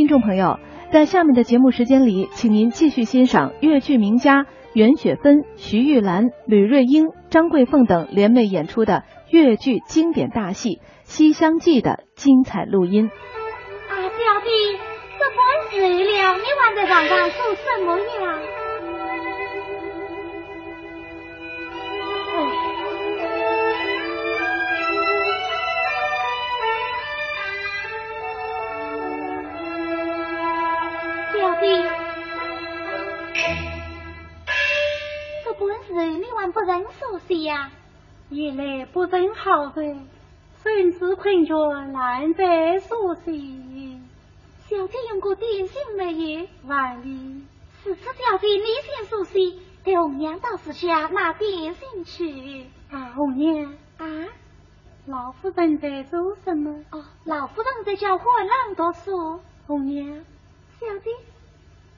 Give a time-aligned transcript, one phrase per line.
[0.00, 0.58] 听众朋友，
[0.90, 13.10] 在下面的节目时间里，请您继续欣赏越剧名家袁雪芬、徐玉兰、吕瑞英、张桂凤等联袂演出的越剧经典大戏《西厢记》的精彩录音。
[13.10, 14.48] 啊，小弟，
[15.18, 15.38] 这本
[15.78, 18.59] 日了，你还在床上做什么呀？
[36.48, 37.70] 不认熟悉呀，
[38.30, 40.06] 原来不认好人，
[40.62, 41.54] 甚至困觉
[41.92, 44.00] 难得熟悉。
[44.68, 46.46] 小姐用过点心没有？
[46.66, 47.42] 万里，
[47.82, 52.66] 此次小姐你先熟悉，给红娘到时下拿点心去。
[52.90, 54.28] 啊，红娘啊，
[55.06, 56.84] 老夫人在做什么？
[56.92, 59.40] 哦，老夫人在教花郎读书。
[59.66, 60.24] 红娘，
[60.78, 61.10] 小姐，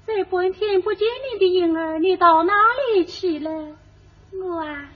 [0.06, 2.54] 这半天不见你的影儿，你到哪
[2.94, 3.76] 里去了？
[4.40, 4.88] 我啊，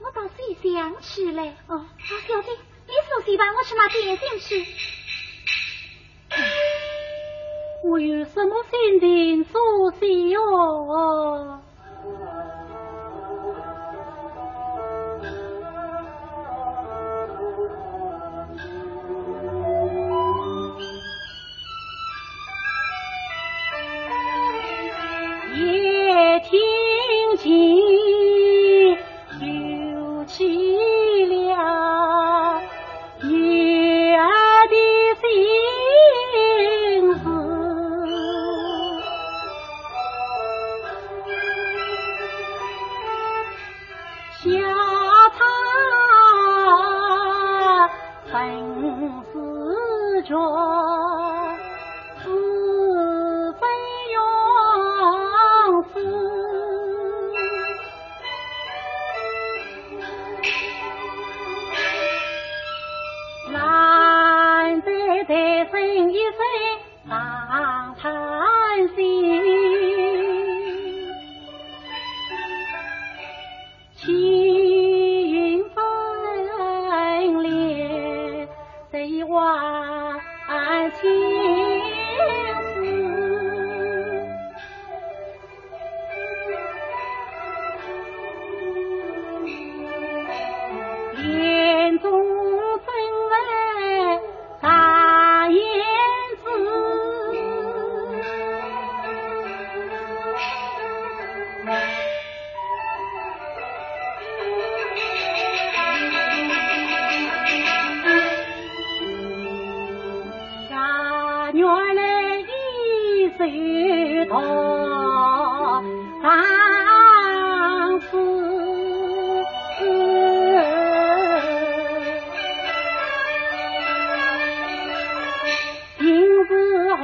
[0.00, 0.32] 我倒是
[0.72, 1.54] 想吃嘞。
[1.66, 2.52] 哦，小姐，
[2.86, 3.44] 你熟悉吧？
[3.56, 4.66] 我去拿点心去。
[7.84, 9.44] 我有什么心情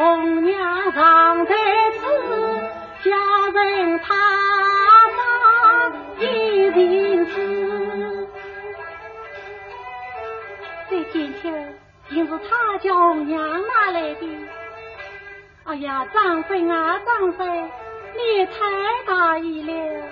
[0.04, 1.54] 红娘常在
[1.92, 2.04] 此，
[3.02, 3.10] 叫
[3.52, 4.14] 人他
[5.16, 5.88] 妈
[6.18, 8.28] 一定知。
[10.90, 11.74] 这金钱
[12.10, 14.28] 竟是他叫红娘拿来的。
[15.64, 17.46] 哎呀，张飞啊，张飞，
[18.14, 18.52] 你也太
[19.06, 20.02] 大意了。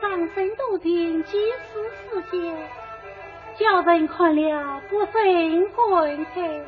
[0.00, 2.56] 张飞多定几时事件，
[3.58, 5.12] 叫人看了不胜
[5.72, 6.60] 感慨。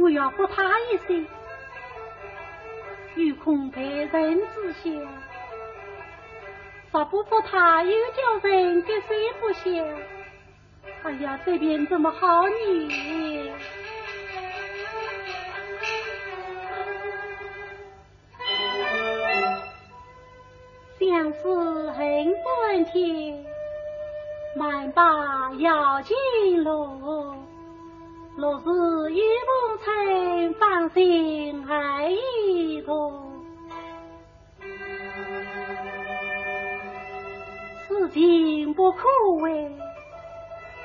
[0.00, 1.24] 我要扶他一些，
[3.22, 4.90] 有空被人知晓；
[6.90, 9.70] 若不扶他，又叫人给谁不晓？
[11.02, 13.52] 哎呀，这边怎么好呢？
[20.98, 23.44] 相思恨关天。
[24.56, 26.16] 慢把要紧
[26.64, 27.34] 路，
[28.36, 29.50] 若是遇不
[29.84, 33.20] 成，放心爱一途。
[37.86, 39.08] 此情不可
[39.42, 39.70] 为，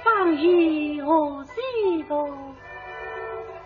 [0.03, 2.27] 放于何须多？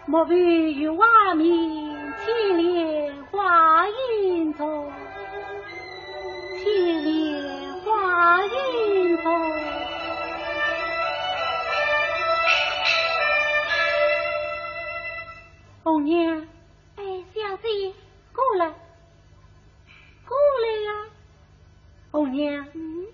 [0.06, 1.06] 莫非与外
[1.36, 4.92] 面千莲花影中，
[6.58, 9.89] 千莲花影中。
[15.84, 16.46] 红娘，
[16.98, 17.04] 哎，
[17.34, 17.94] 小姐，
[18.34, 18.68] 过来，
[20.28, 21.10] 过来呀！
[22.12, 23.08] 红娘，嗯，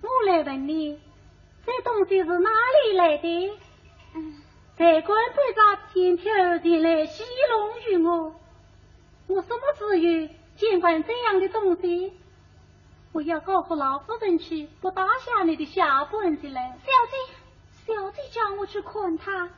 [0.00, 0.98] 我来问你，
[1.66, 3.58] 这东西是哪里来的？
[4.14, 4.42] 嗯，
[4.76, 8.34] 在官队长天天前来戏弄于我，
[9.26, 12.14] 我什么资源监管这样的东西？
[13.12, 16.78] 我要告诉老夫人去，不打下你的下本子来。
[16.84, 19.50] 小姐，小姐叫我去看他，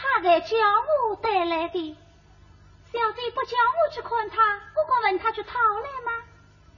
[0.00, 0.56] 他在叫
[1.10, 1.96] 我带来的。
[2.90, 6.24] 小姐不叫我去看他，我敢问他去讨来吗？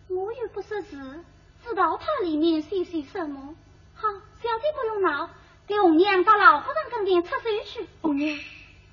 [0.09, 1.25] 我又不识字，
[1.63, 3.55] 知道他里面写些什么。
[3.95, 5.31] 好，小姐不用闹，
[5.69, 7.89] 给红娘到老夫人跟前出手去。
[8.03, 8.37] 红娘，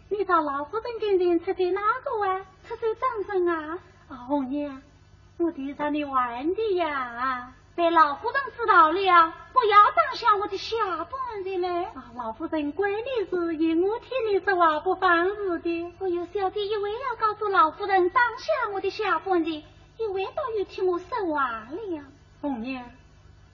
[0.09, 2.45] 你到老夫人跟前出手哪个啊？
[2.67, 3.79] 出手张生啊？
[4.09, 4.81] 啊，红娘，
[5.37, 7.53] 我替让你玩的呀。
[7.79, 11.85] 被老夫人知道了，不要当下我的下半的嘞！
[11.95, 15.93] 啊，老夫人管你事业，我替你说话不放肆的。
[15.99, 19.63] 我有小弟，一为要告诉老夫人当下我的下半的，
[19.97, 22.03] 一为倒又替我说话了。
[22.41, 22.83] 红娘，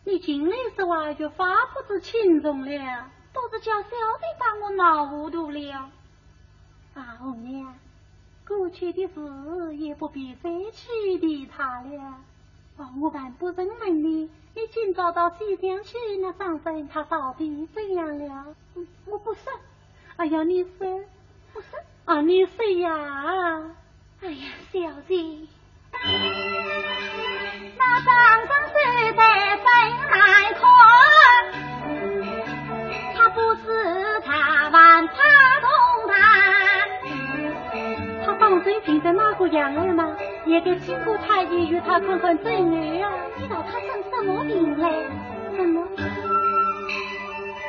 [0.06, 5.92] 你进来说话就发不知轻重了，都是叫小弟把我闹糊涂了。
[6.96, 7.76] 啊，红娘，
[8.48, 12.16] 过去的事也不必再去提他了。
[12.78, 18.56] 我还不认问你，你今早到西厢去，那张生他到底怎样了？
[19.06, 19.54] 我不说。
[20.18, 21.02] 哎呀，你说，
[21.54, 21.80] 不说。
[22.06, 23.64] 啊，你说呀？
[24.22, 25.16] 哎呀，小姐，
[27.78, 28.14] 那张
[28.48, 28.74] 生是
[29.14, 29.22] 在
[29.58, 29.66] 分
[30.12, 30.64] 来看，
[33.16, 35.14] 他不知他玩他
[35.62, 35.70] 动
[36.08, 36.16] 弹，
[38.26, 40.16] 他当真变得那个样儿吗？
[40.46, 42.54] 也得经过太医与他看看诊
[43.02, 43.12] 啊！
[43.40, 44.84] 知道他生什么病嘞？
[45.56, 45.88] 什么？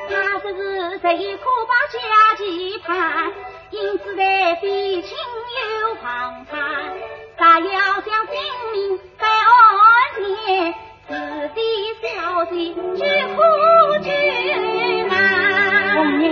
[0.08, 1.98] 他这是这一苦把家
[2.36, 3.32] 计盼，
[3.70, 5.16] 因此在比亲
[5.80, 6.60] 又旁参。
[7.38, 8.34] 他要将性
[8.72, 10.74] 命在安年，
[11.08, 11.14] 自
[11.54, 11.60] 己
[12.02, 13.00] 小姐去
[13.34, 13.40] 苦
[14.04, 14.08] 去
[15.08, 15.14] 难。
[15.96, 16.24] 红娘，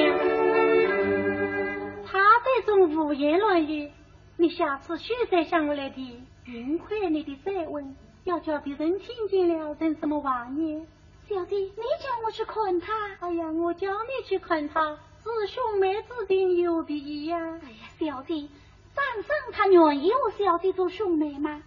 [2.07, 2.13] 他
[2.45, 3.91] 这种胡言乱语，
[4.37, 6.23] 你下次许再向我来提。
[6.55, 10.87] 幸亏你的再问，要叫别人听见了，成什么玩意？
[11.29, 12.93] 小姐，你叫我去看他。
[13.19, 17.37] 哎呀，我叫你去看他，是兄妹之间有别呀。
[17.65, 18.47] 哎呀，小姐，
[18.95, 21.61] 张生他愿意我小姐做兄妹吗？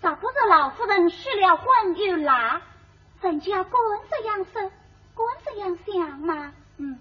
[0.00, 2.60] 咋不是老夫人失了婚又拉，
[3.20, 3.80] 人家管
[4.10, 4.62] 这样说，
[5.14, 6.52] 管这样想嘛？
[6.78, 6.98] 嗯，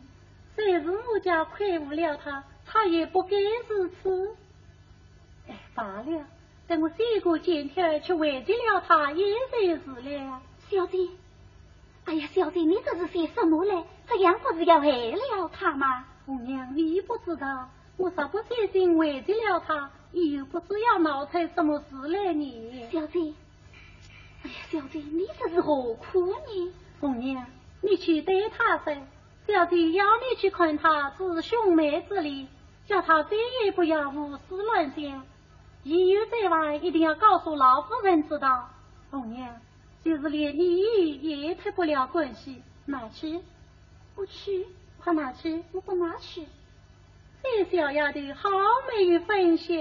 [0.54, 3.36] 虽是我家亏负了他，他也不该
[3.70, 4.36] 如此。
[5.48, 6.28] 哎，罢了。
[6.68, 9.62] 等我再过检条去慰藉了他，也算
[10.04, 10.42] 是了。
[10.70, 10.98] 小姐，
[12.06, 13.84] 哎呀，小姐，你这是些什么嘞？
[14.08, 16.06] 这样不是要害了他吗？
[16.26, 22.90] 红娘，你不知道，我啥不写信慰藉了他，又不知要闹出什么事来呢？
[22.92, 23.34] 小姐，
[24.44, 26.74] 哎呀，小姐，你这是何苦呢？
[27.00, 27.46] 红娘，
[27.82, 28.96] 你去对他说，
[29.46, 32.48] 小姐要你去看他是兄妹之礼，
[32.88, 35.24] 叫他再也不要胡思乱想。
[35.86, 38.68] 一有在外，一定要告诉老夫人知道。
[39.12, 39.62] 红娘，
[40.04, 43.40] 就是连你也脱不了关系，哪去？
[44.16, 44.66] 不去，
[45.00, 45.64] 跑哪去？
[45.74, 46.48] 我不哪去？
[47.44, 48.50] 这小丫头好
[48.90, 49.76] 没有分晓。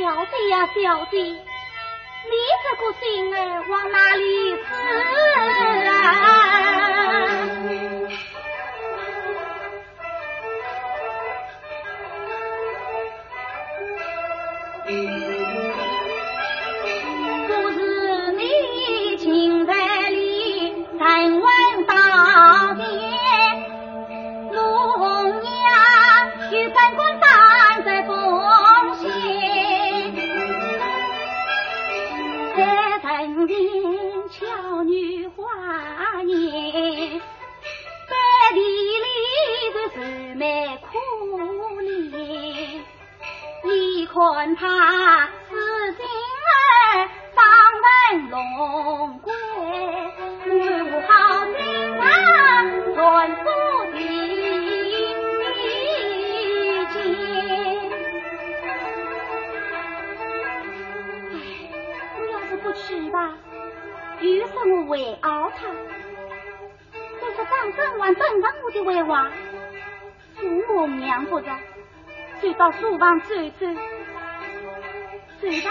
[0.00, 1.49] 小弟呀，小弟。
[2.24, 2.30] 你
[2.62, 3.36] 这个心儿
[3.68, 4.60] 往哪里去？
[44.20, 45.56] 看他此
[45.92, 47.42] 心儿当
[47.80, 49.32] 门龙归，
[50.92, 51.10] 我好
[51.56, 51.58] 心
[51.98, 52.04] 啊
[52.94, 52.98] 传
[53.36, 53.40] 夫
[53.92, 53.96] 的
[56.92, 56.94] 见。
[61.32, 61.34] 哎，
[62.18, 63.16] 我要是不去吧，
[64.20, 65.64] 又说我为傲他；
[67.22, 69.30] 再说张生还等等我的为娃，
[70.36, 71.58] 父母娘不在，
[72.42, 73.66] 就到书房走走。
[75.40, 75.70] 对吧？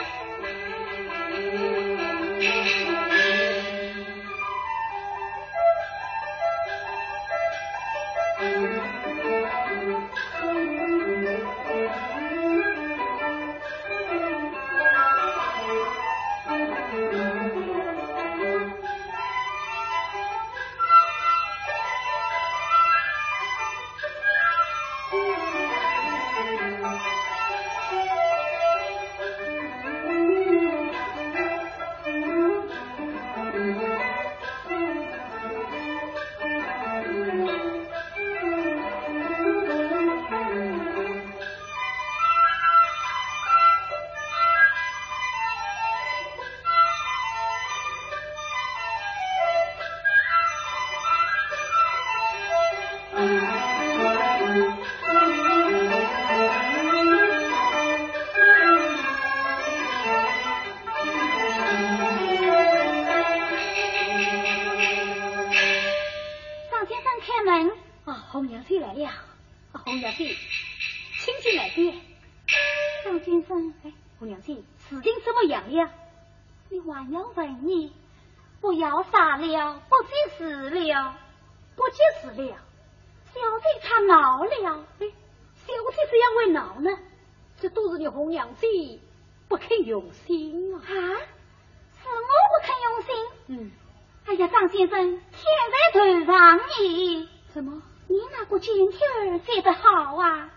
[96.79, 97.81] 上你，什么？
[98.07, 100.49] 你那个剪贴儿写得好啊！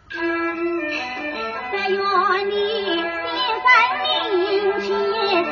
[1.73, 2.01] 但愿
[2.49, 2.55] 你
[2.97, 3.03] 先
[3.61, 5.45] 生面前，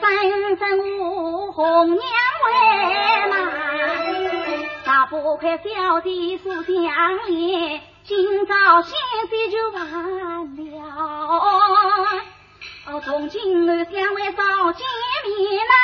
[0.00, 0.62] 分分
[0.98, 2.48] 我红娘为
[3.28, 3.34] 马，
[4.86, 6.64] 大不快小弟是相
[7.26, 8.94] 恋，今朝先
[9.28, 9.84] 岁就完
[10.16, 10.46] 了。
[12.86, 14.86] 哦，从今后相会少见
[15.26, 15.74] 面呐，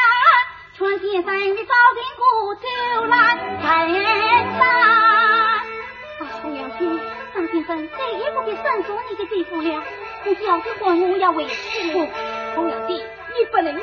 [0.78, 2.68] 春先生你早点过走
[3.06, 5.61] 来看呐。
[6.40, 7.00] 红娘亲，
[7.35, 9.82] 张先生再也不必申诉你的地步了。
[10.25, 11.90] 你小子还我要回去。
[12.54, 13.82] 红娘弟，你不能走，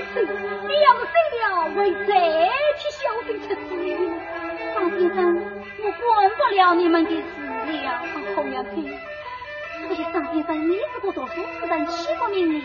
[0.70, 2.10] 你要是走了，会再
[2.78, 3.76] 替小生出事。
[4.74, 5.20] 张先生，
[5.84, 7.22] 我管不了你们的事
[7.84, 8.04] 了。
[8.38, 8.90] 红娘亲，
[9.88, 12.64] 可是张先生，你这个读书之人，岂不明理？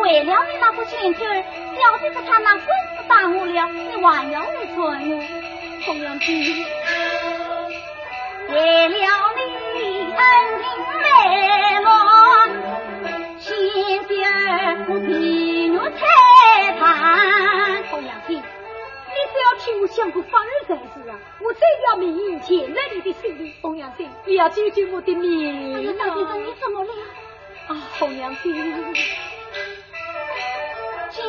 [0.00, 1.44] 为了你那副钱钱儿，
[1.76, 5.22] 小弟子他那官司打我了，你还要来管我？
[5.84, 6.64] 红娘亲。
[8.48, 8.96] 为了
[9.74, 9.80] 你
[10.12, 10.20] 恩
[10.62, 10.66] 情
[11.02, 11.04] 美
[11.80, 11.88] 梦，
[13.38, 13.48] 先
[14.08, 14.28] 爹儿
[14.88, 15.08] 我替
[15.70, 16.00] 我裁
[16.80, 16.82] 判。
[17.90, 18.46] 红娘亲，你只
[19.38, 21.18] 要替我想个法儿才是啊！
[21.40, 25.94] 我这条命牵在你的手里，红娘亲，你要救救我的命啊！
[25.98, 26.92] 大先生，你怎么了？
[27.68, 28.52] 啊，红娘亲，
[31.10, 31.24] 经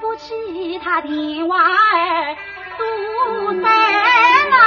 [0.00, 2.36] 不起他的娃儿
[2.78, 2.84] 堵
[3.60, 3.68] 在
[4.50, 4.60] 那。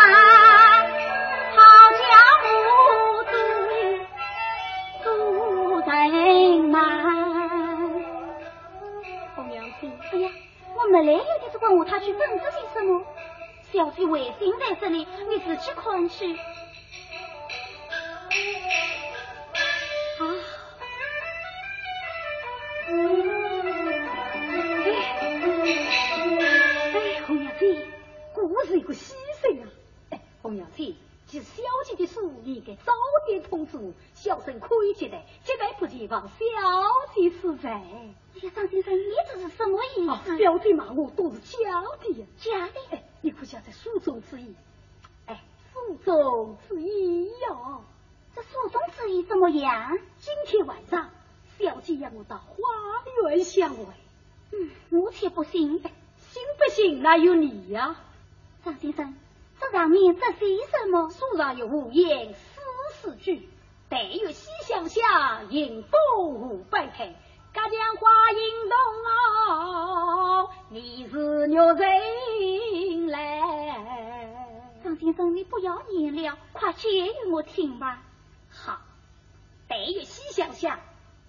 [10.76, 13.02] 我没来由的就问我他去问这些什么？
[13.72, 16.36] 小姐为心在这里，你自己看去。
[16.36, 16.40] 啊！
[24.86, 24.92] 哎
[26.94, 27.88] 哎，红娘子，
[28.34, 29.70] 果是一个牺牲啊！
[30.12, 32.92] 哎，红娘子，其实小姐的书应该早
[33.26, 36.46] 点通知我，小生可以接待，接待不接防小
[37.16, 37.56] 姐是
[38.50, 38.64] 在。
[38.64, 40.38] 张先生，你这是什么意思？
[40.38, 42.74] 表姐骂我都是假的呀，假的！
[42.92, 44.54] 哎，你可晓得书中之意？
[45.26, 45.42] 哎，
[45.74, 47.84] 书中之意哟，
[48.36, 49.98] 这书中之意怎么样？
[50.20, 51.10] 今天晚上，
[51.58, 52.56] 小姐让我到花
[53.30, 53.86] 园相会。
[54.52, 55.82] 嗯，我却不信。
[55.82, 57.96] 信不信那有你呀？
[58.66, 59.16] 张先生，
[59.60, 61.10] 这上面这写什么？
[61.10, 62.62] 书上有五言四
[62.94, 63.48] 四句：
[63.88, 67.16] 但有西厢下，迎风五百开。
[67.54, 68.78] 家将花影动
[69.12, 74.34] 哦，你是玉人来。
[74.84, 78.02] 张先生，你不要念了，快解与我听吧。
[78.50, 78.82] 好，
[79.68, 80.80] 待月西厢下，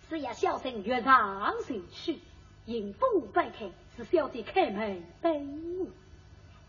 [0.08, 2.20] 是要小生月上谁去？
[2.64, 5.86] 迎风摆开，是小姐开门等我。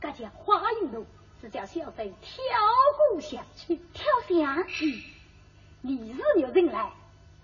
[0.01, 1.05] 家将花影动，
[1.39, 2.43] 是叫小生跳
[3.09, 3.79] 过下去。
[3.93, 4.67] 跳下？
[4.67, 5.01] 嗯，
[5.81, 6.91] 你是玉人来，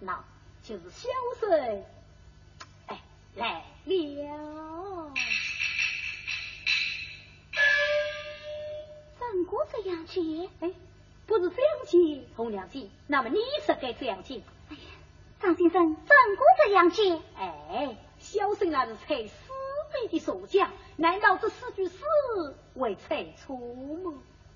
[0.02, 0.22] 那
[0.62, 1.08] 就是小
[1.40, 1.86] 生。
[3.36, 5.14] 来了，
[9.18, 10.50] 怎过这样接？
[10.60, 10.72] 哎，
[11.26, 14.42] 不是这样接，红娘姐，那么你是该这样接？
[14.70, 14.82] 哎呀，
[15.40, 17.22] 张先生，怎过这样接？
[17.38, 19.34] 哎，小生那是才四
[19.94, 22.04] 辈的所讲，难道这四句诗
[22.78, 24.14] 会猜错吗？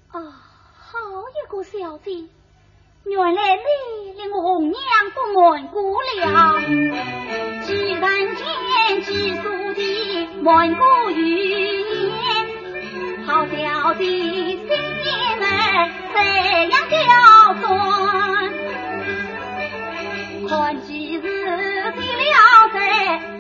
[0.10, 0.20] 啊，
[0.74, 2.28] 好一个小姐！
[3.08, 4.80] 原来你令我红娘
[5.14, 6.60] 不瞒过了，
[7.62, 8.44] 既然见
[9.04, 9.44] 几书
[9.76, 12.18] 的瞒过语言，
[13.28, 14.68] 好小的心
[15.40, 15.46] 儿
[16.16, 16.18] 怎
[16.72, 16.98] 样刁
[17.62, 17.70] 钻？
[20.50, 22.80] 看几日的了在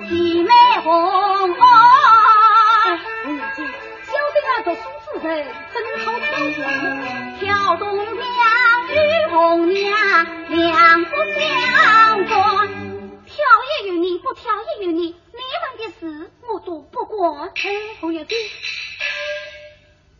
[0.07, 0.51] 姐妹
[0.83, 0.93] 红
[1.51, 1.63] 哦，
[4.03, 4.79] 小弟啊，读书
[5.19, 5.29] 之人
[5.73, 6.23] 真好挑
[7.39, 8.44] 挑动娘。
[8.95, 12.67] 与红娘两不相关，
[13.25, 13.35] 挑
[13.83, 17.51] 也有你，不挑也有你，你们的事我都不管。
[17.99, 18.33] 红娘子，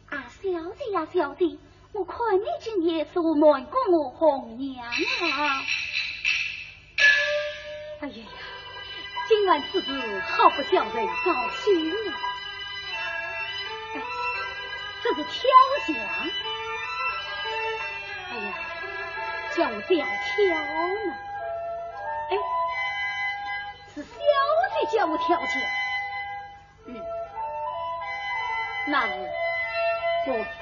[0.10, 1.60] 啊，小弟呀，小弟，
[1.94, 4.94] 我看你今夜是瞒过我红娘啊！
[8.01, 8.24] 哎呀呀，
[9.29, 12.13] 今晚此事好不叫人高兴啊！
[15.01, 15.32] 这是挑
[15.88, 15.96] 奖。
[19.56, 21.16] 叫我这样挑呢？
[22.30, 22.36] 哎，
[23.94, 24.10] 是小
[24.74, 25.46] 翠叫我挑的。
[26.88, 27.02] 嗯，
[28.88, 29.14] 那是
[30.28, 30.60] 我非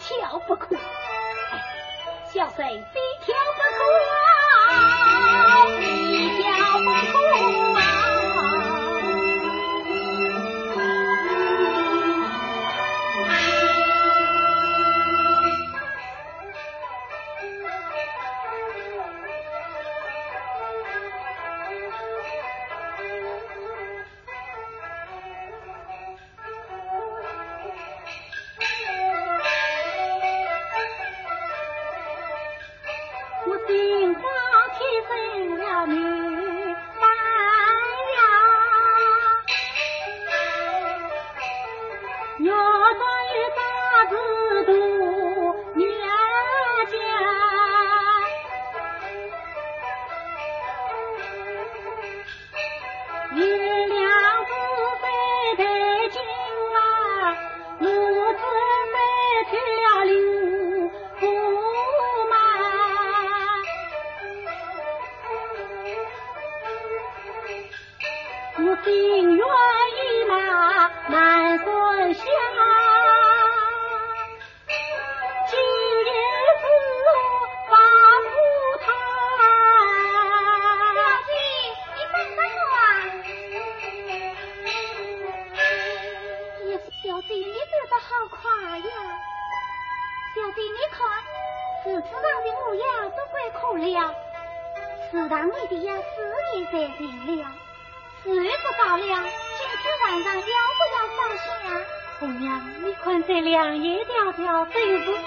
[0.00, 0.74] 挑不可。
[0.74, 0.78] 哎，
[2.32, 3.74] 小翠非挑不可。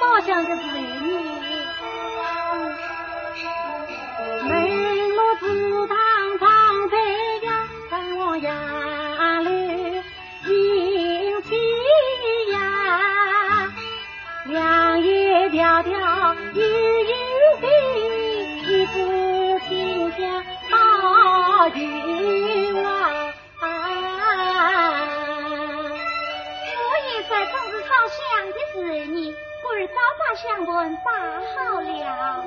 [0.10, 0.70] 好像就是你
[4.48, 4.56] 眉
[5.10, 5.98] 目似当
[6.32, 6.98] 初放飞
[7.42, 7.46] 的
[8.16, 9.50] 我眼里
[10.40, 11.42] 殷
[12.54, 12.58] 呀
[14.46, 17.12] 两眼挑挑又是
[17.60, 17.66] 谁
[18.64, 18.96] 一支
[19.68, 22.88] 清香抱云外
[26.74, 27.92] 我一说总是好
[28.74, 29.47] 是你。
[29.88, 31.12] 早把香棍打
[31.54, 32.46] 好了。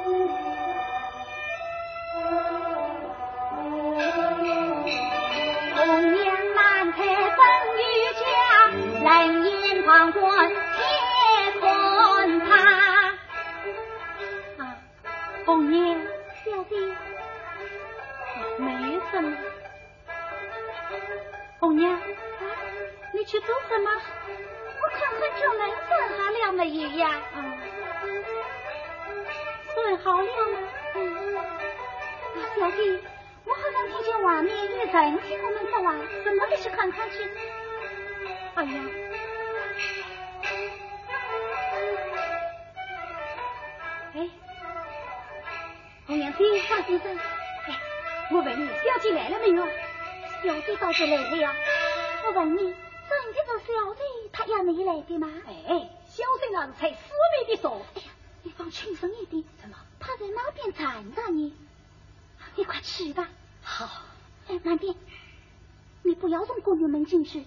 [5.75, 7.41] 红娘蓝彩凤
[7.79, 7.81] 玉
[8.21, 8.25] 家
[9.05, 9.11] 冷
[9.45, 12.51] 眼旁观天管他
[14.59, 14.77] 啊
[15.47, 16.01] 红娘
[16.45, 16.75] 小弟
[18.59, 19.37] 没什么
[21.59, 22.01] 红娘
[23.15, 23.91] 你去做什么？
[25.43, 27.03] 我们算好了没有呀？
[27.35, 27.39] 嗯，
[29.75, 30.59] 算好了吗？
[32.35, 32.81] 啊、小弟，
[33.45, 37.17] 我好像听见外面有人听我们说话，怎么不去看看去？
[38.55, 38.71] 哎呀！
[46.07, 47.69] 红娘子，王先生，哎，
[48.33, 49.65] 我问你，表姐来了没有？
[50.43, 51.55] 表姐倒是来了呀。
[52.27, 52.75] 我问你，
[53.11, 54.01] 孙这小子，
[54.33, 55.29] 他要你来的吗？
[55.47, 57.83] 哎，小生啊才四面的说。
[57.97, 58.09] 哎呀，
[58.45, 59.43] 你放轻松一点。
[59.61, 59.77] 怎么？
[59.99, 61.53] 他在那边站着呢，
[62.55, 63.29] 你快去吧。
[63.63, 63.89] 好。
[64.47, 64.95] 哎，慢点，
[66.05, 67.45] 你不要从宫女门进去，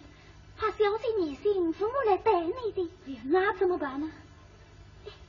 [0.57, 2.91] 怕小姐你信父母来逮你的。
[3.07, 4.11] 哎呀，那怎么办呢？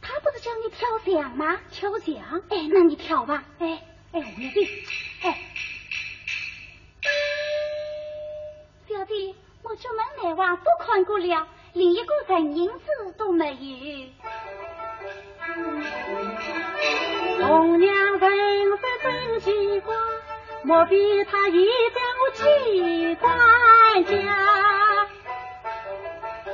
[0.01, 1.61] 他不是叫你跳墙吗？
[1.71, 2.43] 跳墙？
[2.49, 3.45] 哎，那你跳吧。
[3.61, 4.69] 哎哎，我的，
[5.23, 5.54] 哎。
[9.85, 13.57] 出门来往都看过了，连一个人影子都没有。
[17.47, 19.95] 红娘人色真奇怪，
[20.63, 23.29] 莫非她遇到了奇家？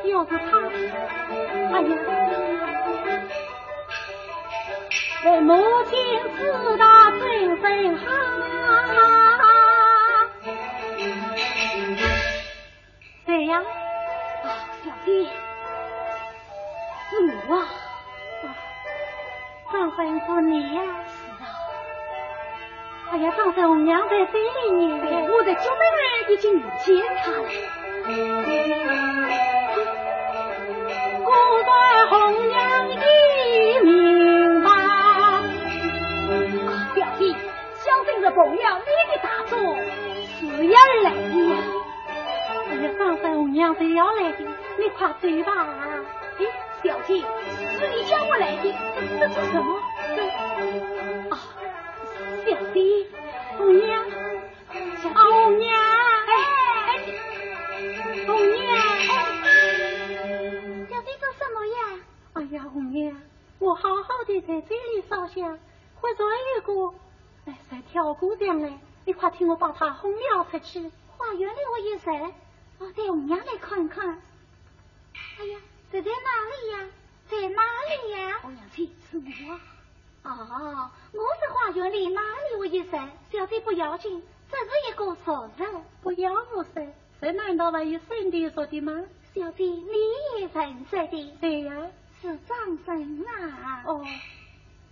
[0.06, 0.58] 要是她，
[1.72, 1.94] 哎呀，
[5.24, 5.94] 为母亲
[6.36, 6.40] 知
[6.76, 9.19] 道真真好。
[13.50, 14.46] 娘，啊，
[14.84, 15.28] 表弟，
[17.08, 17.16] 是
[17.48, 17.66] 我啊！
[19.72, 21.44] 张文过，你呀，是啊！
[23.10, 27.38] 哎呀，张三红娘在这里呢，我的九妹妹已经遇见他了。
[31.26, 31.28] 我
[31.66, 31.70] 在
[32.08, 32.14] 红
[32.46, 32.54] 娘
[32.88, 33.04] 的
[33.82, 33.90] 名
[34.62, 34.66] 下。
[36.94, 37.34] 表弟，
[37.74, 39.58] 小弟的红娘你的大作，
[40.38, 41.79] 是也来的。
[42.78, 44.38] 你上山红娘是要来的，
[44.78, 45.52] 你快追吧。
[46.38, 46.46] 哎，
[46.82, 48.72] 小姐，是你叫我来的，
[49.18, 49.80] 这做什么？
[51.30, 51.38] 啊，
[52.46, 53.06] 小姐，
[53.58, 54.04] 红娘，
[55.14, 55.74] 红娘，
[56.26, 56.32] 哎
[56.86, 56.90] 哎，
[58.26, 58.66] 红娘，
[60.88, 61.78] 小姐做什么呀？
[62.34, 63.14] 哎呀，红娘，
[63.58, 65.58] 我好好的在这里烧香，
[66.00, 66.94] 快做一个
[67.44, 68.72] 来，谁挑姑娘来？
[69.04, 72.32] 你快替我把她哄了出去，花园里我也在。
[72.80, 74.08] 我带红娘来看看。
[75.38, 75.58] 哎呀，
[75.92, 76.90] 这在哪里呀？
[77.28, 78.38] 在哪里呀？
[78.40, 79.60] 红娘去是我。
[80.22, 85.84] 哦，我是花园里哪里我也在，小姐不要紧，这是一个熟人。
[86.02, 86.90] 不要我噻，
[87.20, 89.04] 这难道还有圣地说的吗？
[89.34, 91.36] 小姐，你也认识的？
[91.38, 91.86] 对呀，
[92.22, 93.82] 是张生啊。
[93.84, 94.06] 哦，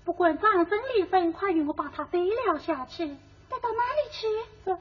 [0.05, 3.09] 不管张生离分，快与我把他背了下去。
[3.48, 4.27] 带到哪里去？
[4.66, 4.79] 这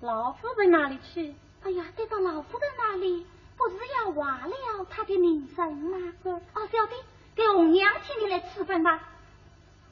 [0.00, 1.34] 老夫人那里去？
[1.62, 6.12] 哎呀，带到老夫人那里，不是要挖了他的名声吗？
[6.24, 6.94] 哦，小弟，
[7.36, 9.00] 给红娘请你来赐分吧。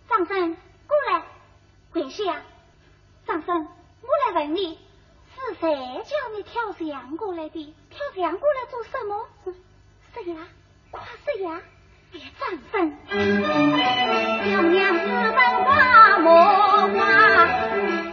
[0.08, 1.22] 张生，过来，
[1.92, 2.42] 跪下。
[3.26, 3.68] 张生，
[4.00, 4.78] 我来问你。
[5.34, 5.70] 是谁
[6.04, 7.74] 叫你跳墙过来的？
[7.90, 9.28] 跳墙过来做什么？
[10.14, 10.48] 是呀，
[10.90, 11.60] 快是呀！
[12.10, 16.32] 别张生，小娘子本花魔
[16.88, 17.04] 花，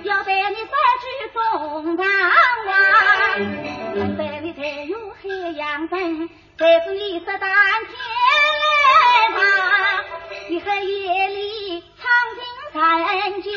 [0.03, 2.84] 要带你三句中堂话。
[3.37, 7.99] 现在你才有海洋人，再是一十担天
[9.33, 9.41] 马，
[10.47, 12.41] 你黑夜里藏进
[13.19, 13.49] 人家。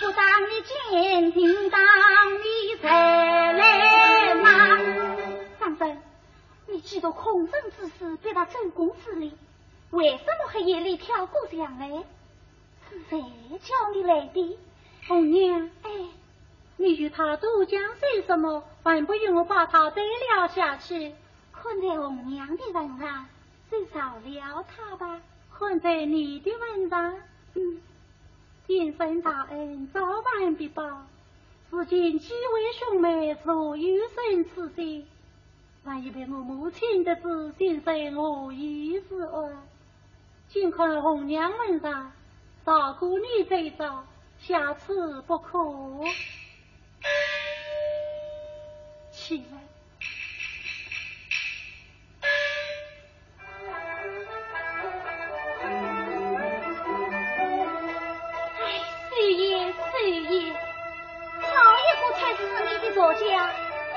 [0.00, 1.80] 不当你见听，当
[2.42, 5.16] 你才来吗？
[5.60, 6.02] 张生，
[6.66, 9.32] 你记得空生之时对他正宫之礼，
[9.90, 11.86] 为什么黑夜里跳过墙来？
[12.88, 13.22] 是谁
[13.62, 14.58] 叫你来的？
[15.06, 15.90] 红娘，哎，
[16.80, 18.64] 你与他渡江是什么？
[18.82, 21.12] 还不与我把他背了下去？
[21.52, 23.26] 看在红娘的份上，
[23.70, 23.78] 就
[24.30, 25.20] 饶了他吧。
[25.52, 27.20] 看在你的份上，
[27.52, 27.82] 嗯。
[28.66, 31.02] 天生大恩，早晚必报。
[31.68, 35.06] 如今几位兄妹若有生此心，
[35.84, 39.52] 万一被我母亲得知，心生我意之恶。
[40.48, 42.10] 尽看红娘门上，
[42.64, 44.06] 照顾你这招，
[44.38, 45.58] 下次不可。
[49.30, 49.60] 起来。
[62.92, 63.20] 作家，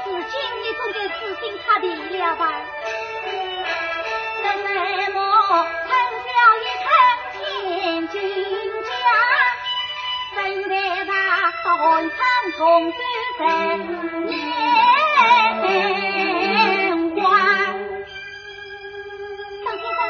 [0.05, 0.29] 如今
[0.61, 2.43] 你总该死心塌地了吧？
[4.43, 4.47] 为
[5.01, 5.17] 什么
[5.63, 5.89] 恨
[6.23, 6.29] 小
[6.61, 6.85] 一成
[7.33, 8.15] 千金
[8.83, 8.95] 家？
[10.35, 10.37] 身
[10.69, 10.73] 在
[11.05, 11.11] 那
[11.77, 12.21] 寒窗
[12.55, 12.97] 重修
[13.37, 13.41] 十
[15.53, 15.61] 张
[19.77, 20.03] 先生，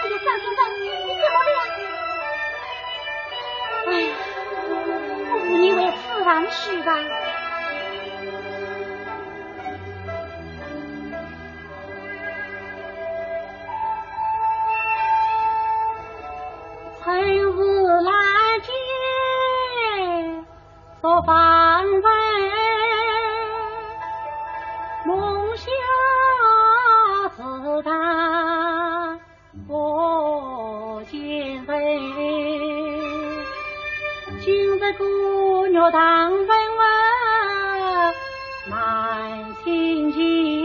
[0.00, 0.60] 哎呀，张先生，
[3.86, 4.08] 哎呀，
[5.32, 6.88] 我以为死亡去吧。
[34.86, 36.86] 今日姑娘当分问
[38.70, 40.55] 难亲近，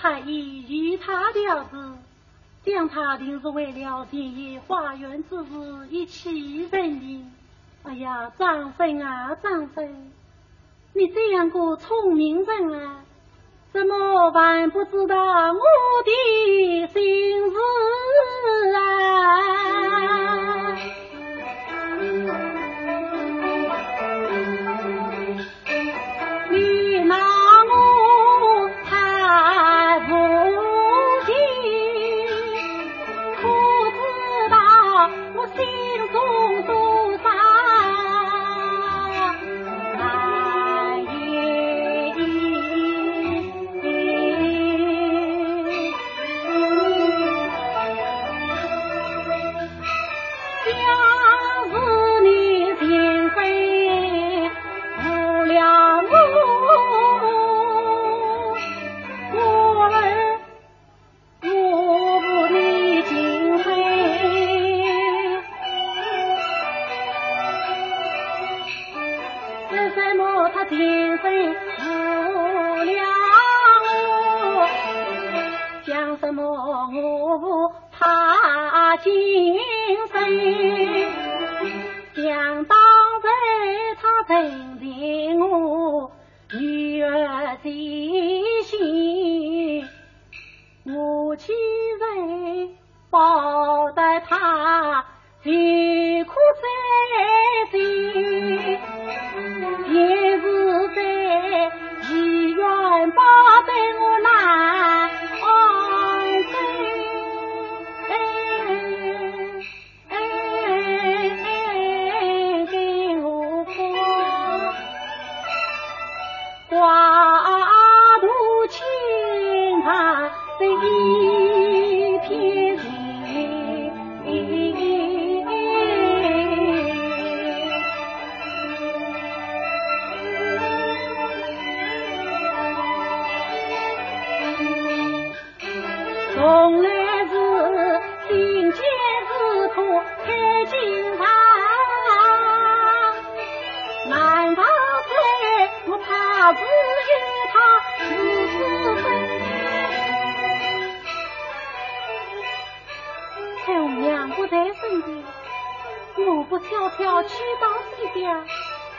[0.00, 1.98] 请了太医与他了之，
[2.64, 7.28] 将他定是为了田野花园之事一起认定。
[7.82, 10.10] 哎呀，张生啊，张生，
[10.92, 13.04] 你这样个聪明人啊，
[13.72, 15.16] 怎么还不知道
[15.52, 15.60] 我
[16.04, 17.56] 的心事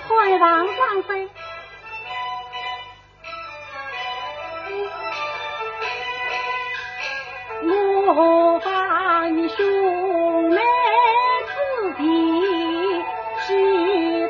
[0.10, 1.30] 快让上身。
[8.12, 10.60] 我把你兄妹
[11.46, 12.04] 子弟
[13.46, 13.48] 是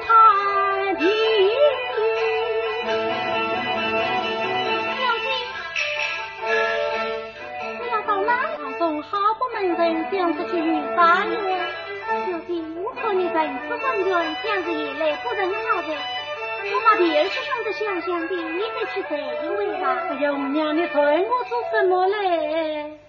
[0.06, 1.02] 他的。
[4.98, 5.26] 小姐，
[7.78, 9.08] 不要到那当中好
[9.39, 10.54] 不门人将出去
[10.98, 11.59] 打你。
[13.10, 13.34] 和你人
[13.67, 15.88] 此分远，想日夜来不人好的，
[16.72, 19.98] 我把别人兄弟想想的，你得去这一位吧。
[20.12, 23.00] 哎呀，五娘，你催我做什么嘞？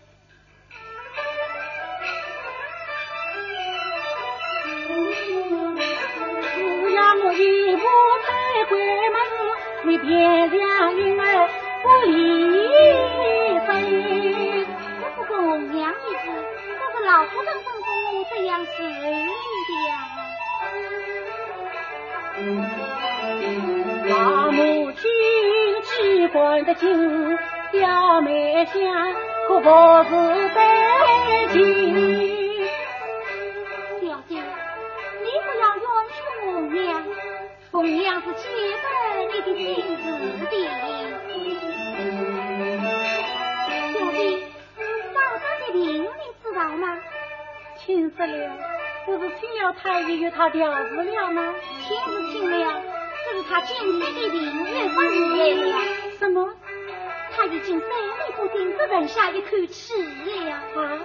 [6.54, 7.84] 只要我一步
[8.26, 8.80] 迈关
[9.12, 9.20] 门，
[9.82, 11.24] 你别让云儿
[11.82, 12.08] 不离
[13.66, 13.68] 分。
[15.14, 16.26] 不过五娘一子，
[16.64, 17.86] 这是老夫人吩咐
[18.16, 18.82] 我这样 xử
[26.74, 27.38] 气管的紧，
[27.72, 28.74] 小妹想
[29.48, 29.68] 可不
[30.08, 30.10] 是
[30.50, 30.58] 得
[31.52, 31.56] 劲。
[34.00, 37.04] 小姐，你不要冤屈红娘，
[37.72, 38.42] 红娘是记
[38.82, 38.86] 得
[39.32, 39.64] 你的心
[39.96, 40.02] 事
[40.46, 40.52] 的。
[43.92, 44.18] 小姐，
[45.12, 46.04] 嫂嫂的病你
[46.42, 46.84] 知道吗？
[47.78, 48.32] 请死了。
[49.06, 51.54] 不是请了太医与他调治了吗？
[51.88, 52.82] 请是听了，
[53.24, 55.68] 这是他今天的病越发厉害了。
[56.18, 56.54] 什么？
[57.40, 61.00] 他已经三里不定，只剩下一口气了啊！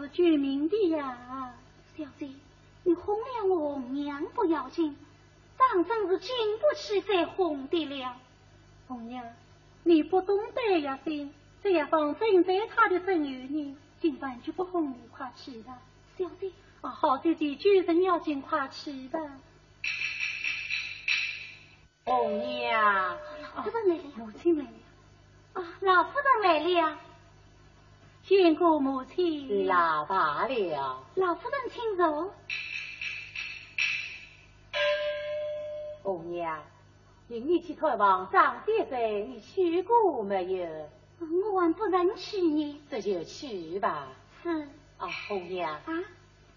[0.00, 1.52] 是救命的呀！
[1.96, 2.28] 小姐，
[2.84, 4.96] 你哄了我红娘不要紧，
[5.56, 8.16] 当真是经不起再哄的了。
[8.88, 9.24] 红娘，
[9.82, 11.32] 你不懂得呀，心，
[11.62, 15.78] 这样方正在他的身边呢，今晚就不哄你，快去吧。
[16.18, 16.50] 小姐。
[16.82, 19.18] 好弟弟，主人要尽快去吧。
[22.04, 23.18] 红娘，
[23.56, 25.60] 老夫人来了，母亲来了。
[25.60, 26.10] 啊，老夫
[26.42, 26.98] 人来了。
[28.26, 29.66] 见过母亲。
[29.68, 31.04] 老罢了。
[31.14, 32.34] 老夫人请坐。
[36.02, 36.60] 红娘，
[37.28, 40.66] 明日去探望张先生，你去过没有？
[41.52, 42.80] 我还不能去呢。
[42.90, 44.08] 这就去吧。
[44.42, 44.68] 是。
[44.98, 45.74] 啊，红娘。
[45.74, 46.04] 啊。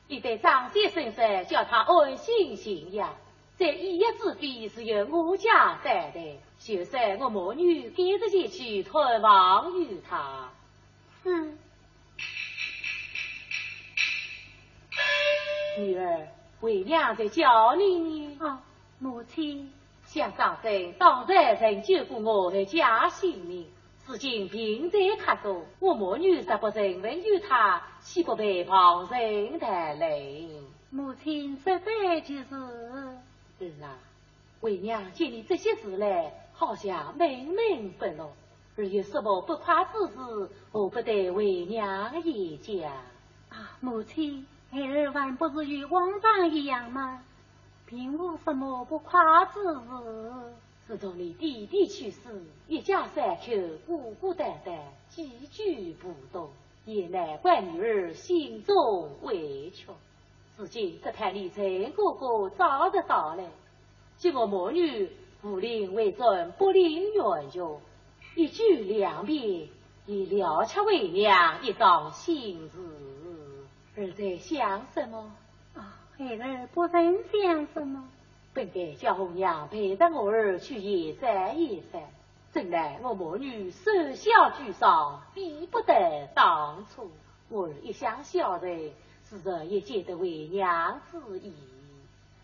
[0.07, 3.13] 你对张先生说，叫他安心行呀。
[3.59, 10.49] 这一夜之费是由我家担的，就算我母女赶着前去探望于他。
[11.23, 11.51] 是。
[15.79, 16.27] 女儿，
[16.61, 18.37] 为娘在叫你呢。
[18.41, 18.59] 哦。
[19.01, 19.71] 母亲，
[20.03, 23.65] 想当真当然曾救过我的家性命，
[24.05, 30.49] 如今病在榻中，我母女实不认问有他，岂不被旁人带累？
[30.89, 32.45] 母亲实在就是。
[33.57, 33.95] 是啊，
[34.59, 38.48] 为娘见你这些事来，好像闷闷不乐，而
[38.83, 42.91] 有什么不快之事，我不得为娘言讲。
[43.49, 47.23] 啊，母亲，孩儿还不是与往常一样吗？
[47.85, 49.19] 并无什么不快
[49.53, 49.79] 之事。
[50.87, 52.19] 自从你弟弟去世，
[52.67, 53.43] 一家三口
[53.85, 54.75] 孤孤单单，
[55.09, 56.49] 几句不动，
[56.85, 59.87] 也难怪女儿心中委屈。
[60.57, 63.45] 如今这盼你陈哥哥早日到来，
[64.17, 65.09] 叫我母女
[65.41, 67.67] 不领为准，不领冤冤，
[68.39, 69.67] 一举两遍，
[70.05, 74.01] 已了却为娘一桩心事。
[74.01, 75.29] 儿在想什么？
[75.73, 78.07] 孩儿不曾想什么，
[78.53, 82.01] 本该叫红娘陪着我儿去野山野山，
[82.51, 87.11] 怎奈我母女守孝居上，比不得当初。
[87.49, 88.93] 我儿一向孝顺，
[89.25, 91.53] 自然也见得为娘之意。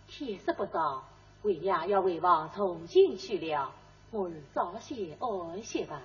[0.09, 1.05] 天色不早，
[1.43, 3.71] 为娘要回房重新去了，
[4.11, 6.01] 我是早些安歇吧。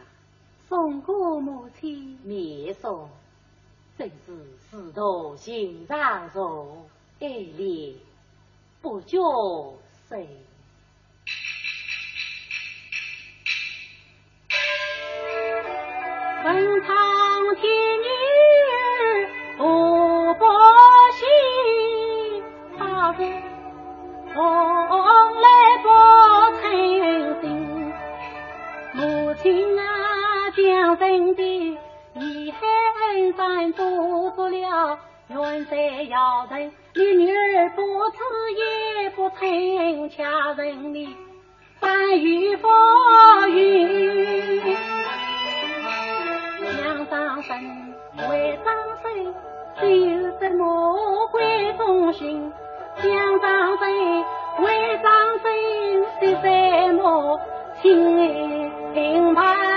[0.68, 3.08] 送过母亲，免送，
[3.98, 6.88] 真是仕途心上重。
[7.20, 7.94] 爱恋
[8.80, 9.18] 不觉
[10.08, 10.26] 谁？
[35.30, 36.72] 了，愿在要人。
[36.94, 38.18] 你女儿不知
[38.56, 41.16] 也不曾嫁人你
[41.78, 42.68] 翻雨覆
[43.48, 44.60] 雨，
[46.60, 47.94] 娘张生
[48.28, 49.34] 为张生，
[49.86, 52.52] 有什么贵重心？
[53.02, 53.88] 娘张生
[54.62, 55.48] 为张生，
[56.20, 57.40] 是什么
[57.80, 59.69] 情伴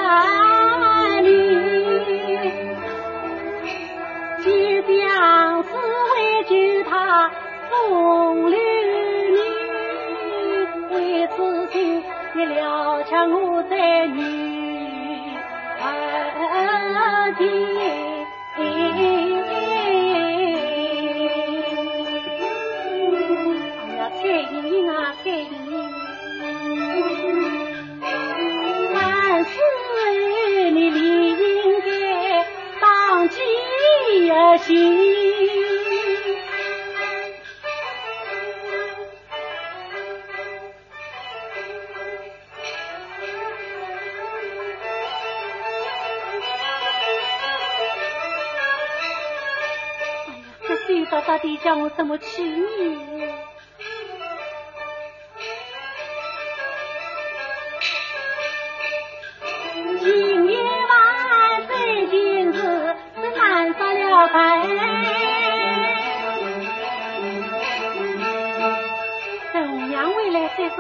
[34.64, 34.94] 心。
[34.94, 35.18] 哎
[35.56, 35.68] 呀，
[50.66, 53.13] 这世道到底叫我怎么去呢？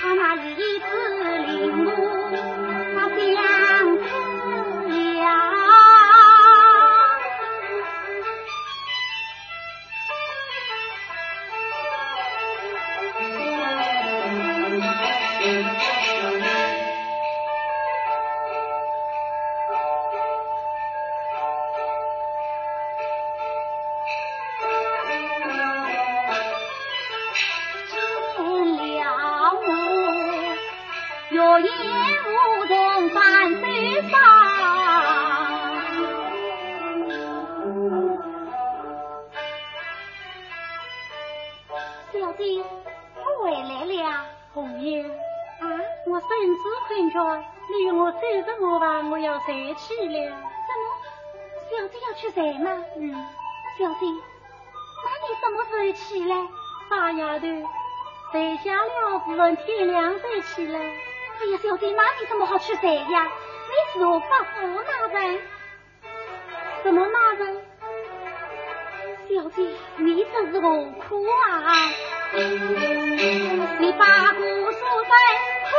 [0.00, 2.47] 他那日子令我
[59.48, 60.78] 问天亮再起来。
[60.78, 63.24] 哎呀，小姐，那你怎么好去睡呀？
[63.24, 65.40] 你是我发福那人？
[66.82, 67.56] 什么那人？
[69.30, 71.64] 小姐，你这是何苦啊？
[73.78, 75.14] 你把姑说在
[75.64, 75.70] 哭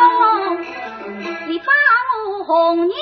[0.00, 0.66] 中，
[1.46, 1.66] 你把
[2.26, 2.98] 我红娘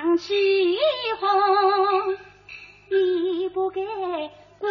[0.00, 0.78] 当起
[1.20, 2.16] 哄，
[2.88, 3.82] 你不给
[4.58, 4.66] 姑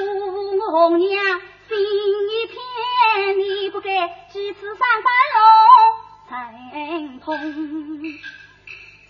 [0.58, 2.56] 我红娘心一片，
[3.40, 3.88] 你不该
[4.32, 5.40] 几次三番龙
[6.30, 7.26] 神通。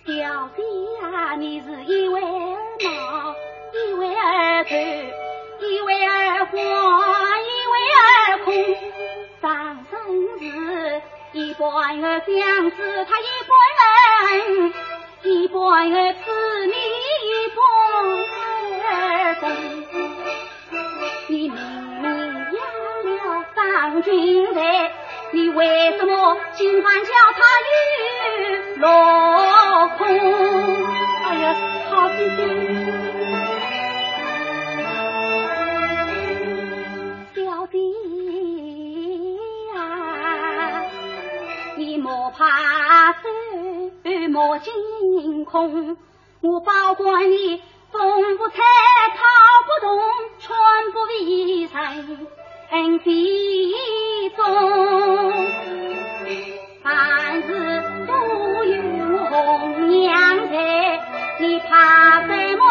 [0.05, 0.11] 小
[0.55, 0.61] 弟
[1.01, 2.25] 呀，你是一位儿
[3.73, 6.55] 一位儿头，一位儿花，
[7.39, 8.53] 一位儿空。
[9.41, 9.93] 上身
[10.39, 10.41] 是
[11.33, 13.51] 一半儿相思，他一半
[13.81, 14.73] 人，
[15.23, 16.25] 一半儿痴
[16.67, 16.73] 迷，
[17.25, 17.57] 一半
[18.83, 19.43] 儿疯。
[21.27, 21.55] 你明
[23.75, 24.91] 了张君才，
[25.31, 28.87] 你为什么今晚叫他与落
[29.97, 30.07] 空？
[31.25, 31.55] 哎呀，
[31.89, 32.45] 好弟弟。
[41.97, 43.29] 莫怕手，
[44.29, 45.97] 莫惊恐，
[46.41, 48.57] 我保管你风不采，
[49.15, 49.23] 草
[49.65, 49.99] 不动，
[50.39, 50.55] 春
[50.91, 52.27] 不为人
[53.03, 54.39] 心中。
[56.83, 57.47] 凡事
[58.07, 58.13] 都
[58.63, 58.75] 有
[59.25, 60.13] 红娘
[60.51, 60.55] 在，
[61.39, 62.63] 你怕什么？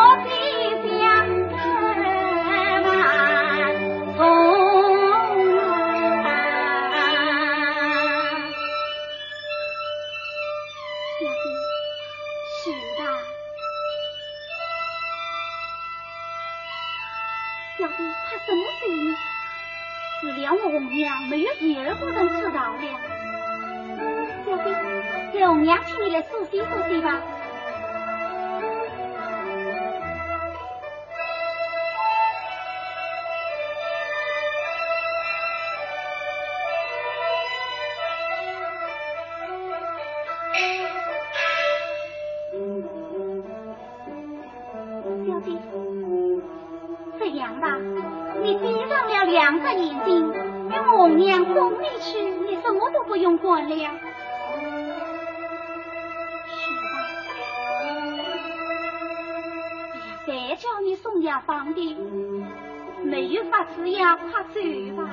[20.53, 22.80] 红娘没有第二个人知道了，
[24.45, 27.20] 小弟，叫红娘请你来梳洗梳洗吧。
[45.26, 45.59] 小弟，
[47.18, 47.78] 这样吧，
[48.42, 50.34] 你闭上了两个眼睛。
[51.05, 53.76] 红娘送你去，你什么都不用管了。
[53.76, 53.82] 是
[56.80, 56.96] 吧？
[57.82, 57.84] 哎
[58.16, 58.24] 呀，
[60.24, 61.96] 谁叫你送药方的，
[63.02, 64.61] 没有法子呀，快走
[64.96, 65.11] 吧。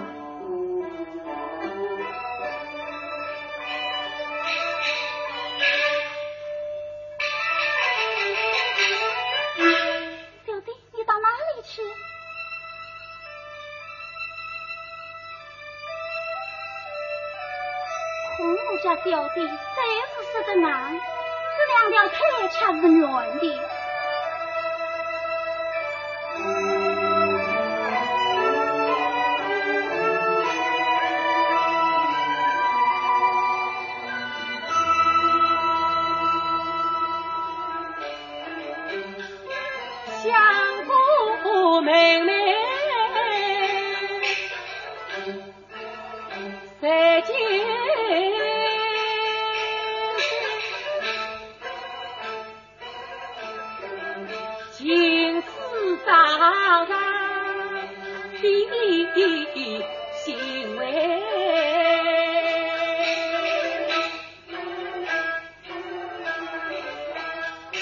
[18.96, 21.00] 家小弟虽是死得难，
[21.58, 22.18] 这两条腿
[22.50, 23.81] 却是软的。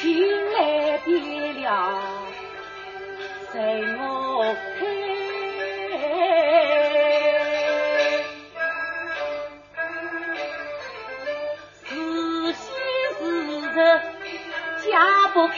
[0.01, 1.67] 情来变了，
[3.51, 3.61] 随
[3.97, 4.81] 我开。
[11.83, 11.91] 是
[12.53, 12.63] 喜
[13.11, 13.19] 是
[13.73, 14.87] 愁，解
[15.33, 15.53] 不开。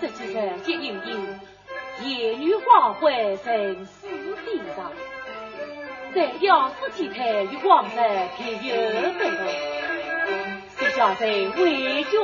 [0.00, 0.34] 这几日
[0.64, 1.10] 接应应，
[2.02, 3.86] 言语花会成。
[6.18, 8.74] 这样四季台与广来便有
[9.12, 9.44] 门路。
[10.76, 12.20] 谁叫在为救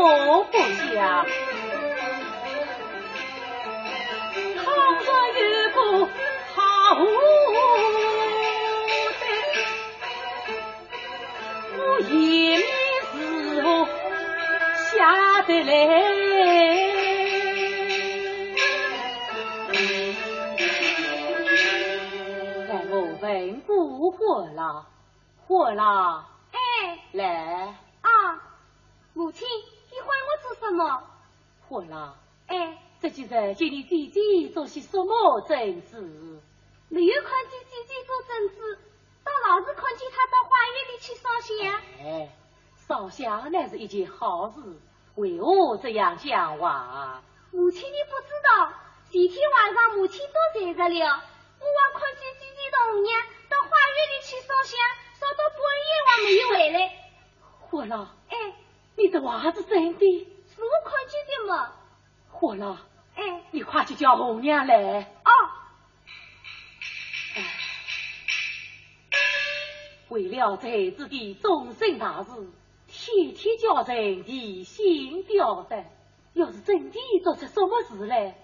[0.50, 1.24] 不下，
[4.56, 4.64] 倘
[4.98, 5.78] 若有个
[6.56, 6.58] 好
[6.96, 7.06] 歹，
[11.78, 11.78] 我
[12.10, 12.12] 一
[12.56, 12.58] 面
[13.12, 13.16] 是
[14.90, 16.23] 下得来。
[25.46, 28.10] 火郎，哎，来，啊，
[29.12, 29.46] 母亲，
[29.92, 31.02] 你唤我做什么？
[31.68, 32.16] 火郎，
[32.46, 36.40] 哎，这几日叫你姐姐做些什么正事？
[36.88, 38.78] 没有看见姐姐做正事，
[39.22, 41.80] 倒老是看见她到花园里去烧香。
[42.00, 42.28] 哎，
[42.88, 44.60] 烧香乃是一件好事，
[45.16, 47.22] 为何这样讲话？
[47.50, 48.72] 母亲，你不知道，
[49.10, 54.80] 前天晚上母亲都在着了，我还看见姐姐同娘到花园里去烧香，
[55.34, 56.76] 烧到半夜还没有回来。
[57.68, 58.36] 火了，哎，
[58.96, 60.26] 你的娃子真的？
[60.54, 61.72] 是我看见的嘛。
[62.30, 62.80] 火了，
[63.16, 65.00] 哎，你快去叫红娘来。
[65.24, 65.30] 哦。
[70.10, 72.30] 为了在子的终身大事，
[72.86, 75.90] 天天叫人提心吊胆。
[76.34, 78.36] 要是真的做出什么事来，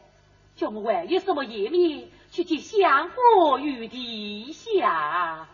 [0.57, 5.49] 叫我还有什么颜面去见相国与殿下？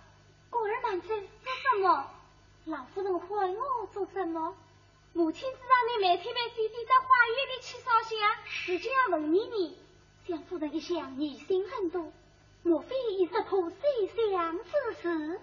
[0.56, 1.16] 果儿满在做
[1.62, 2.10] 什么？
[2.64, 4.56] 老夫人唤我做什么？
[5.12, 8.10] 母亲知道你每天每姐姐在花园里去烧香，
[8.44, 9.76] 是就要问你呢。
[10.26, 12.12] 相夫人一向疑心很多，
[12.62, 13.76] 莫非已是婆媳
[14.30, 14.62] 相之
[15.00, 15.40] 事？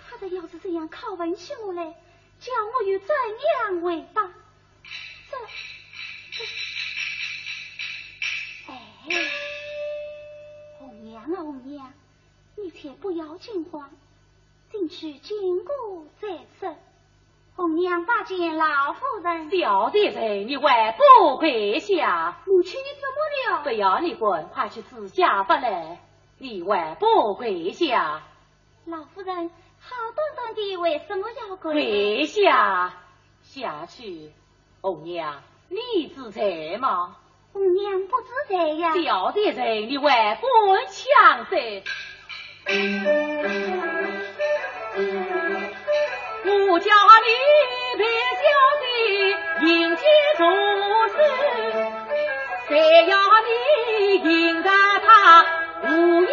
[0.00, 1.94] 他这要是这样拷问起我来，
[2.40, 3.08] 叫我又怎
[3.62, 4.22] 样回答？
[5.30, 5.36] 这
[6.32, 6.44] 这……
[8.66, 8.82] 哎，
[11.24, 11.92] 啊，红娘，
[12.56, 13.90] 你且不要惊慌，
[14.70, 16.28] 进去见过再
[16.60, 16.76] 说。
[17.56, 19.50] 红娘拜见老夫人。
[19.50, 22.42] 小的人，你还不跪下？
[22.46, 23.62] 母亲，你怎么了？
[23.62, 26.00] 不要你滚，快去自家不来。
[26.38, 28.22] 你还不跪下？
[28.84, 31.72] 老夫人，好端端的，为什么要跪？
[31.72, 32.92] 跪下，
[33.42, 34.32] 下去。
[34.80, 37.16] 红娘，你自在吗？
[37.54, 38.92] 红娘不知在呀。
[39.04, 40.48] 小的人，你还不
[40.88, 41.84] 强噻？
[46.46, 47.28] 我叫你
[47.96, 48.04] 别
[48.42, 48.42] 小
[48.80, 48.84] 的
[49.68, 50.02] 迎接
[50.36, 50.42] 主
[51.10, 51.14] 事，
[52.68, 53.12] 再要
[53.46, 53.50] 你
[54.16, 55.06] 迎着他
[55.84, 55.86] 无
[56.22, 56.28] 影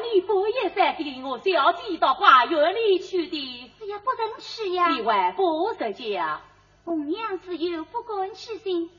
[0.00, 3.72] 你半夜三更我小姐到花园里去的？
[3.78, 4.88] 是呀，不能去呀！
[4.88, 6.40] 你还不识家？
[6.84, 8.90] 红娘子又不敢去信，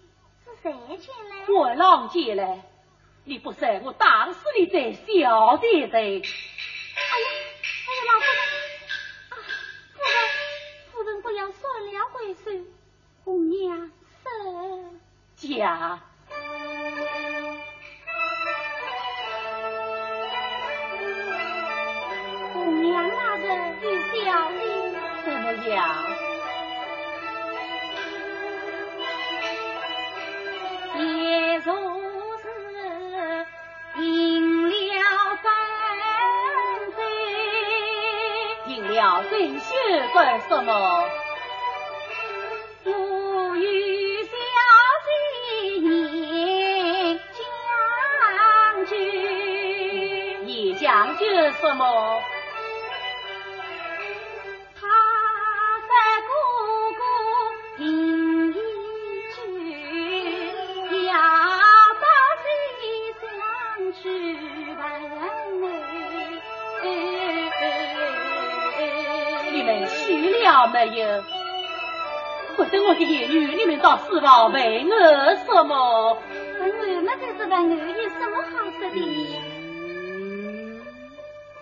[0.46, 1.60] 是谁去了？
[1.60, 2.62] 我郎姐嘞，
[3.26, 5.88] 你不识我打死你这小的
[69.80, 71.24] 们去了没有？
[72.58, 76.18] 不等我的言语，你们到四房问我什么？
[76.60, 78.96] 问我们在这问我有什么好说的？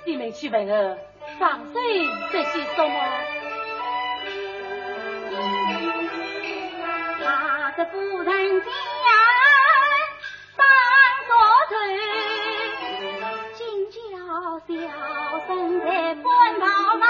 [0.06, 0.98] 你们去问我
[1.40, 2.94] 上岁这些什么？
[7.22, 8.68] 他的夫人家
[10.58, 10.66] 当
[11.28, 11.32] 着
[11.70, 11.72] 头，
[13.54, 13.58] 今
[13.92, 13.96] 叫
[14.68, 14.68] 小
[15.48, 15.48] 生
[15.82, 15.86] 在
[16.16, 16.26] 官
[16.60, 16.66] 道
[17.00, 17.04] 上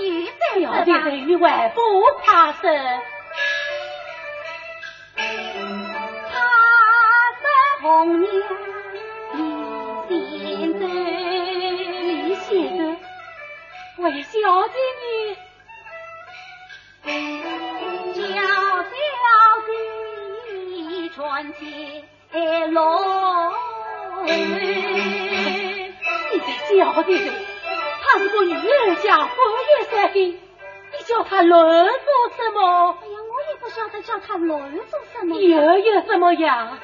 [0.00, 1.80] 是嘛，有的小的人，你还不
[2.24, 2.62] 怕生？
[5.16, 5.22] 他
[7.36, 7.42] 是
[7.82, 8.30] 红娘
[10.08, 10.10] 李先
[10.78, 10.80] 生，
[12.08, 12.96] 李先生，
[13.98, 14.38] 为小
[14.68, 15.02] 的你。
[21.14, 21.58] 叫万劫
[22.68, 23.52] 落。
[24.26, 24.32] 你
[26.38, 26.44] 这
[26.78, 27.08] 小的
[28.18, 32.98] 女儿月三金，你叫他乱做什么？
[33.02, 35.36] 哎呀，我也不晓得叫他乱做什么。
[35.36, 36.78] 又有什么呀？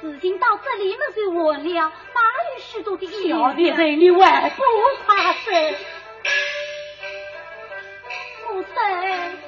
[0.00, 2.20] 事情到这里了就完了，哪
[2.54, 4.62] 有许多的小的人，你还不
[5.06, 5.50] 怕死？
[8.48, 9.45] 母亲。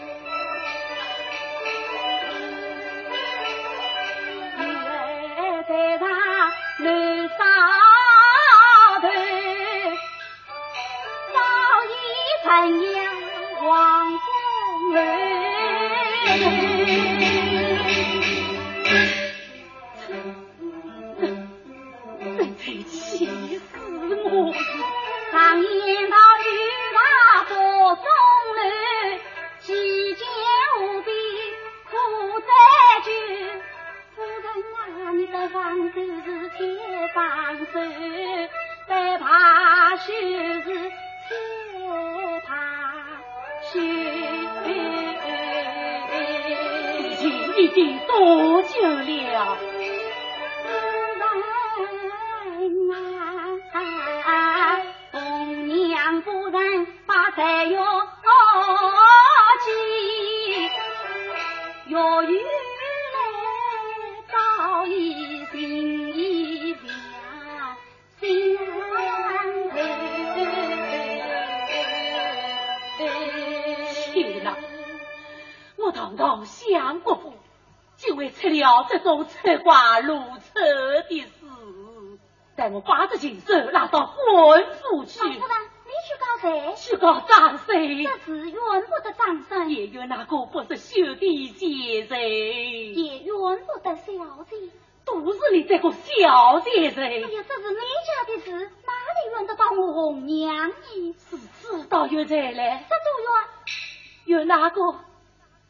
[96.21, 96.99] 小姐人。
[96.99, 101.15] 哎呀，这是你家的事，哪里怨得到我红娘呢？
[101.31, 102.85] 是知道有谁嘞？
[102.89, 104.97] 这都怨，有哪个？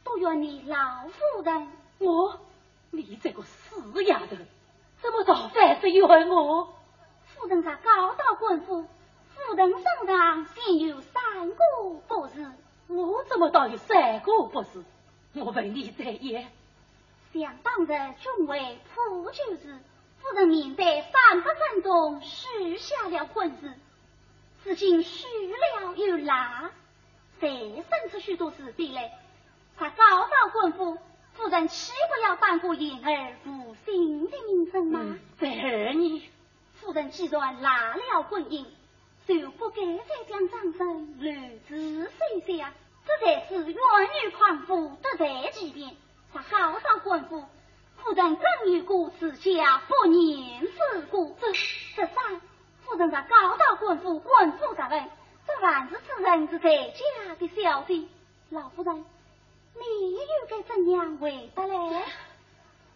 [0.04, 1.68] 都怨你老夫人。
[1.98, 2.40] 我。
[2.90, 4.36] 你这个死丫头，
[5.02, 6.72] 怎么倒反是怨我？
[7.26, 8.82] 夫人在高道官府，
[9.34, 11.54] 夫人身上竟有三个
[12.08, 12.50] 不是，
[12.86, 14.82] 我怎么倒有三个不是？
[15.34, 16.50] 我问你再言。
[17.34, 19.78] 想当日君为普救时，
[20.28, 23.72] 夫人面对三百分钟许下了婚事，
[24.62, 26.70] 至今许了又拉，
[27.40, 29.18] 再生出许多事弊来，
[29.78, 30.98] 他高道官府。
[31.32, 35.16] 夫人岂不要颁布言儿负心的名声吗？
[35.40, 36.20] 在儿女，
[36.74, 38.66] 夫人既然拉了婚姻，
[39.26, 42.74] 就不该再将张生乱子生下，
[43.06, 45.96] 这才是冤女狂夫得罪几遍。
[46.34, 47.44] 他好到官府，
[48.02, 51.36] 夫人正有过此家不念此过。
[51.40, 51.52] 这
[51.96, 52.40] 这三，
[52.84, 55.10] 夫人在高到官府，官府责问，
[55.46, 58.08] 这凡是此人是在家的小弟，
[58.50, 59.04] 老夫人。
[59.74, 62.02] 你又该怎样回答嘞？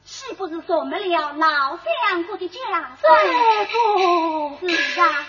[0.05, 2.59] 岂不是说没了老相国的家
[2.97, 4.69] 生？
[4.69, 5.27] 是啊，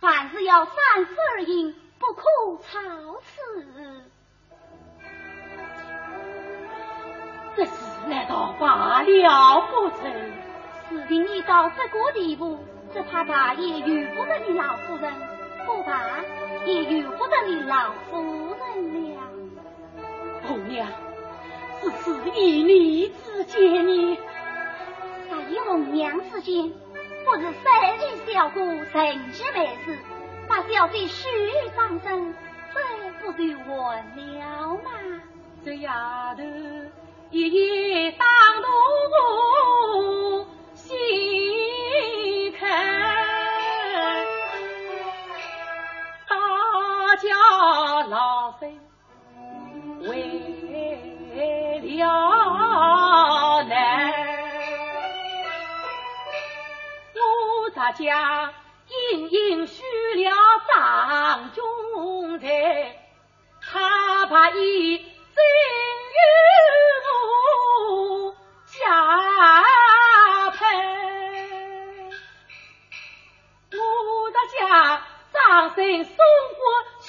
[0.00, 2.22] 凡事要三思而行，不可
[2.64, 4.10] 超此。
[7.58, 7.72] 这事
[8.06, 10.12] 难道罢了不成？
[10.88, 12.56] 事情已到这个地步，
[12.92, 15.12] 只怕他也由不得你老夫人，
[15.66, 16.00] 不怕
[16.64, 19.20] 也由不得你老夫人了。
[20.46, 20.86] 红娘，
[21.80, 24.18] 此事一你之间呢？
[25.28, 26.72] 在与红娘之间，
[27.24, 28.60] 不是三日小姑
[28.92, 29.98] 成结美事，
[30.46, 31.26] 把小姐许
[31.76, 32.32] 张生，
[32.72, 34.90] 这不就完了吗？
[35.64, 36.44] 这丫头
[37.30, 38.26] 一夜当
[38.62, 42.66] 奴心开，
[46.26, 46.36] 大
[47.16, 47.28] 家
[48.08, 48.80] 老身。
[50.00, 50.08] 为
[51.82, 54.10] 了难，
[57.14, 57.20] 我
[57.74, 58.54] 咱家
[59.12, 59.82] 隐隐许
[60.14, 60.32] 了
[60.66, 62.96] 张中才，
[63.60, 66.18] 他把一真与
[68.78, 68.84] 下
[70.52, 70.58] 配，
[73.72, 73.76] 我
[74.30, 74.58] 的家
[75.32, 75.36] 张
[75.74, 76.16] 生送
[76.54, 76.60] 过
[77.02, 77.06] 去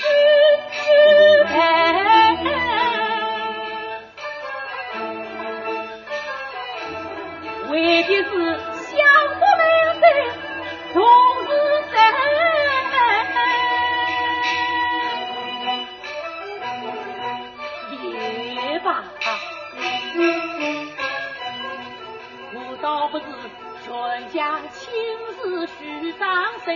[0.71, 0.77] 去
[7.69, 8.89] 为的是相
[9.35, 9.63] 夫难
[9.99, 10.03] 分，
[10.93, 10.97] 同
[11.45, 11.49] 是
[22.89, 23.25] 要不是
[23.85, 24.91] 全家亲
[25.35, 25.77] 事，树
[26.17, 26.27] 上
[26.65, 26.75] 生。